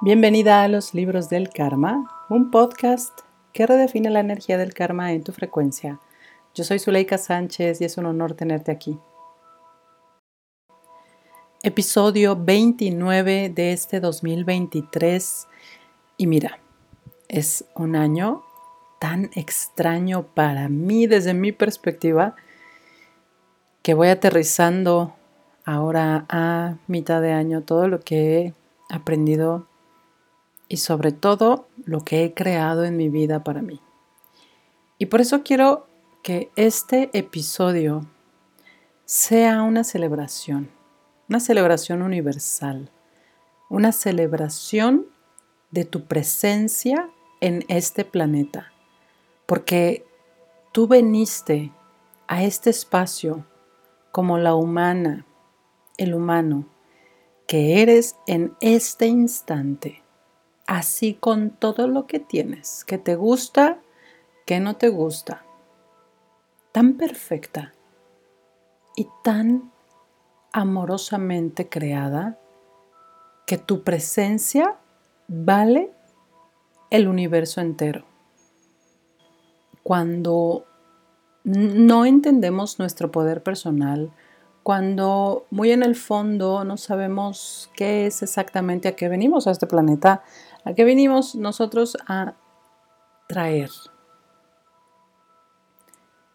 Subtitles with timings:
[0.00, 3.18] Bienvenida a los libros del karma, un podcast
[3.52, 5.98] que redefine la energía del karma en tu frecuencia.
[6.54, 8.96] Yo soy Zuleika Sánchez y es un honor tenerte aquí.
[11.64, 15.48] Episodio 29 de este 2023.
[16.16, 16.60] Y mira,
[17.26, 18.44] es un año
[19.00, 22.36] tan extraño para mí desde mi perspectiva
[23.82, 25.16] que voy aterrizando
[25.64, 28.54] ahora a mitad de año todo lo que he
[28.90, 29.66] aprendido
[30.68, 33.80] y sobre todo lo que he creado en mi vida para mí.
[34.98, 35.86] Y por eso quiero
[36.22, 38.06] que este episodio
[39.04, 40.70] sea una celebración,
[41.28, 42.90] una celebración universal,
[43.70, 45.06] una celebración
[45.70, 47.08] de tu presencia
[47.40, 48.72] en este planeta,
[49.46, 50.04] porque
[50.72, 51.72] tú veniste
[52.26, 53.46] a este espacio
[54.10, 55.24] como la humana,
[55.96, 56.66] el humano,
[57.46, 60.02] que eres en este instante
[60.68, 63.78] así con todo lo que tienes, que te gusta,
[64.46, 65.44] que no te gusta.
[66.72, 67.72] Tan perfecta
[68.94, 69.72] y tan
[70.52, 72.38] amorosamente creada
[73.46, 74.76] que tu presencia
[75.26, 75.90] vale
[76.90, 78.04] el universo entero.
[79.82, 80.66] Cuando
[81.44, 84.12] no entendemos nuestro poder personal,
[84.68, 89.66] cuando muy en el fondo no sabemos qué es exactamente a qué venimos a este
[89.66, 90.22] planeta,
[90.68, 92.34] a qué venimos nosotros a
[93.26, 93.70] traer.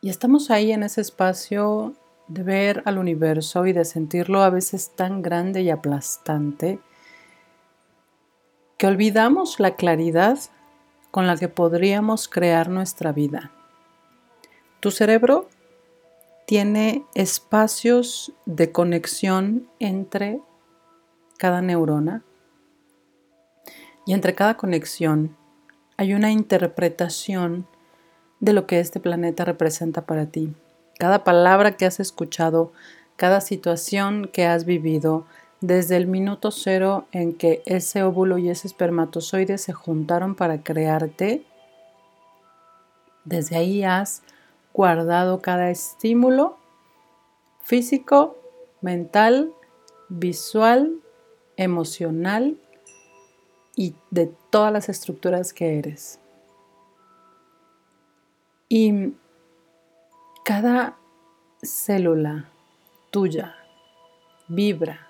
[0.00, 1.92] Y estamos ahí en ese espacio
[2.28, 6.80] de ver al universo y de sentirlo a veces tan grande y aplastante
[8.78, 10.38] que olvidamos la claridad
[11.10, 13.52] con la que podríamos crear nuestra vida.
[14.80, 15.50] Tu cerebro
[16.46, 20.40] tiene espacios de conexión entre
[21.36, 22.24] cada neurona
[24.06, 25.36] y entre cada conexión
[25.96, 27.66] hay una interpretación
[28.40, 30.52] de lo que este planeta representa para ti.
[30.98, 32.72] Cada palabra que has escuchado,
[33.16, 35.26] cada situación que has vivido,
[35.60, 41.44] desde el minuto cero en que ese óvulo y ese espermatozoide se juntaron para crearte,
[43.24, 44.22] desde ahí has
[44.72, 46.58] guardado cada estímulo
[47.60, 48.36] físico,
[48.80, 49.52] mental,
[50.08, 51.00] visual,
[51.56, 52.56] emocional
[53.74, 56.18] y de todas las estructuras que eres.
[58.68, 59.14] Y
[60.44, 60.98] cada
[61.62, 62.50] célula
[63.10, 63.56] tuya
[64.48, 65.08] vibra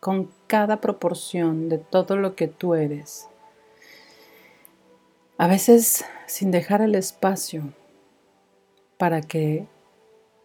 [0.00, 3.28] con cada proporción de todo lo que tú eres.
[5.36, 7.72] A veces sin dejar el espacio
[8.98, 9.66] para que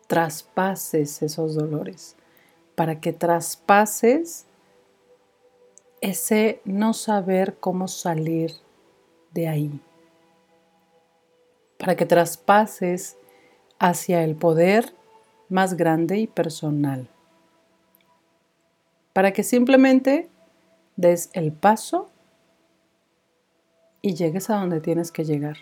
[0.08, 2.16] traspases esos dolores,
[2.76, 4.46] para que traspases
[6.04, 8.52] ese no saber cómo salir
[9.32, 9.82] de ahí,
[11.80, 13.18] para que traspases
[13.80, 14.94] hacia el poder
[15.48, 17.10] más grande y personal,
[19.14, 20.30] para que simplemente
[20.98, 22.10] des el paso
[24.02, 25.56] y llegues a donde tienes que llegar.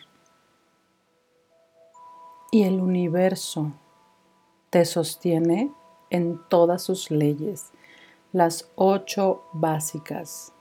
[2.52, 3.74] Y el universo
[4.72, 5.72] te sostiene
[6.10, 7.72] en todas sus leyes,
[8.32, 10.54] las ocho básicas.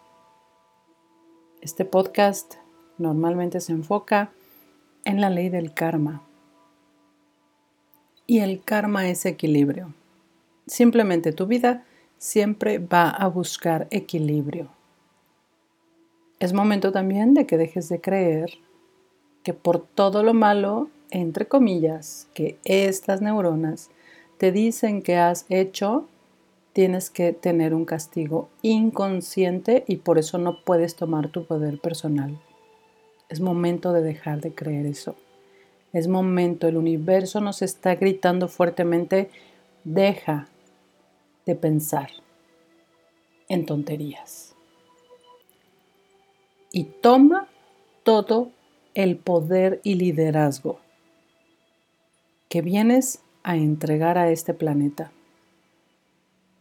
[1.60, 2.54] Este podcast
[2.98, 4.32] normalmente se enfoca
[5.04, 6.22] en la ley del karma.
[8.26, 9.94] Y el karma es equilibrio.
[10.66, 11.84] Simplemente tu vida
[12.18, 14.68] siempre va a buscar equilibrio.
[16.38, 18.50] Es momento también de que dejes de creer
[19.42, 23.90] que por todo lo malo entre comillas, que estas neuronas
[24.38, 26.08] te dicen que has hecho,
[26.72, 32.40] tienes que tener un castigo inconsciente y por eso no puedes tomar tu poder personal.
[33.28, 35.16] Es momento de dejar de creer eso.
[35.92, 39.30] Es momento, el universo nos está gritando fuertemente,
[39.84, 40.48] deja
[41.46, 42.10] de pensar
[43.48, 44.54] en tonterías.
[46.72, 47.48] Y toma
[48.04, 48.50] todo
[48.94, 50.78] el poder y liderazgo
[52.48, 55.12] que vienes a entregar a este planeta.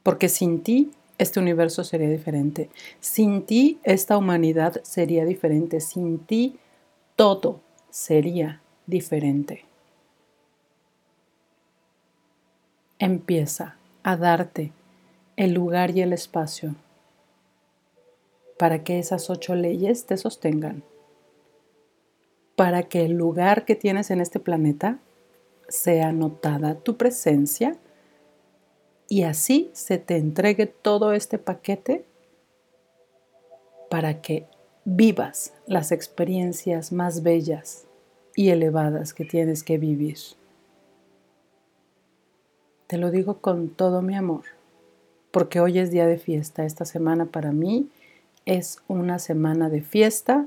[0.04, 2.69] Porque sin ti este universo sería diferente.
[3.00, 5.81] Sin ti esta humanidad sería diferente.
[5.81, 6.57] Sin ti
[7.16, 7.60] todo
[7.90, 9.66] sería diferente.
[12.98, 14.72] Empieza a darte
[15.36, 16.75] el lugar y el espacio
[18.57, 20.84] para que esas ocho leyes te sostengan.
[22.57, 25.00] Para que el lugar que tienes en este planeta
[25.69, 27.78] sea notada tu presencia
[29.10, 32.06] y así se te entregue todo este paquete
[33.90, 34.46] para que
[34.86, 37.86] vivas las experiencias más bellas
[38.36, 40.18] y elevadas que tienes que vivir.
[42.86, 44.44] Te lo digo con todo mi amor,
[45.32, 46.64] porque hoy es día de fiesta.
[46.64, 47.90] Esta semana para mí
[48.46, 50.46] es una semana de fiesta,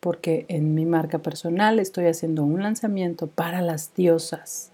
[0.00, 4.72] porque en mi marca personal estoy haciendo un lanzamiento para las diosas.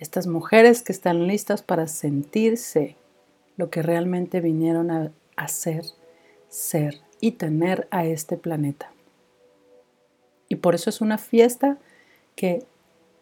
[0.00, 2.96] Estas mujeres que están listas para sentirse
[3.56, 5.84] lo que realmente vinieron a hacer,
[6.48, 8.90] ser y tener a este planeta.
[10.48, 11.76] Y por eso es una fiesta
[12.34, 12.64] que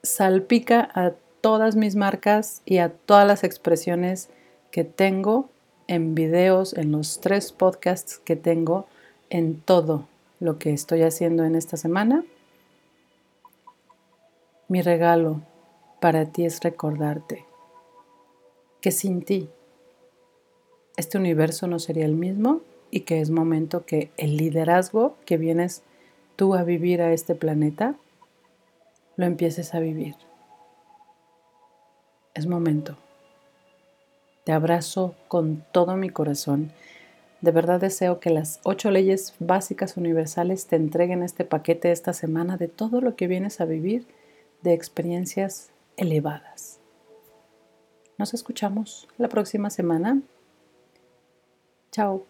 [0.04, 4.28] salpica a todas mis marcas y a todas las expresiones
[4.70, 5.48] que tengo
[5.88, 8.86] en videos, en los tres podcasts que tengo,
[9.30, 10.06] en todo
[10.38, 12.24] lo que estoy haciendo en esta semana.
[14.68, 15.40] Mi regalo
[16.00, 17.44] para ti es recordarte
[18.80, 19.50] que sin ti
[20.96, 22.60] este universo no sería el mismo
[22.90, 25.82] y que es momento que el liderazgo que vienes
[26.34, 27.94] tú a vivir a este planeta
[29.16, 30.16] lo empieces a vivir.
[32.34, 32.96] Es momento.
[34.44, 36.72] Te abrazo con todo mi corazón.
[37.42, 42.56] De verdad deseo que las ocho leyes básicas universales te entreguen este paquete esta semana
[42.56, 44.06] de todo lo que vienes a vivir
[44.62, 46.80] de experiencias elevadas.
[48.16, 50.22] Nos escuchamos la próxima semana.
[51.92, 52.26] Chao.